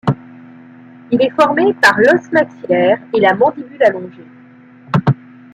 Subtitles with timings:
[1.11, 4.25] Il est formé par l'os maxillaire et la mandibule allongée.